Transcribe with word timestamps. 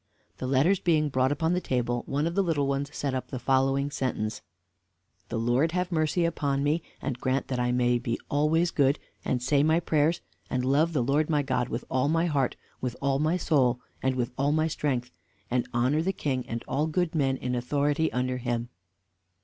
The 0.39 0.47
letters 0.47 0.79
being 0.79 1.09
brought 1.09 1.31
upon 1.31 1.53
the 1.53 1.61
table, 1.61 2.01
one 2.07 2.25
of 2.25 2.33
the 2.33 2.41
little 2.41 2.65
ones 2.65 2.89
set 2.91 3.13
up 3.13 3.27
the 3.27 3.37
following 3.37 3.91
sentence: 3.91 4.41
"The 5.29 5.37
Lord 5.37 5.73
have 5.73 5.91
mercy 5.91 6.25
upon 6.25 6.63
me, 6.63 6.81
and 7.03 7.19
grant 7.19 7.49
that 7.49 7.59
I 7.59 7.71
may 7.71 7.99
be 7.99 8.19
always 8.27 8.71
good, 8.71 8.97
and 9.23 9.43
say 9.43 9.61
my 9.61 9.79
prayers, 9.79 10.21
and 10.49 10.65
love 10.65 10.93
the 10.93 11.03
Lord 11.03 11.29
my 11.29 11.43
God 11.43 11.69
with 11.69 11.85
all 11.87 12.09
my 12.09 12.25
heart, 12.25 12.55
with 12.81 12.95
all 12.99 13.19
my 13.19 13.37
soul, 13.37 13.79
and 14.01 14.15
with 14.15 14.31
all 14.39 14.51
my 14.51 14.65
strength; 14.65 15.11
and 15.51 15.69
honor 15.71 16.01
the 16.01 16.13
King 16.13 16.49
and 16.49 16.63
all 16.67 16.87
good 16.87 17.13
men 17.13 17.37
in 17.37 17.53
authority 17.53 18.11
under 18.11 18.37
him." 18.37 18.69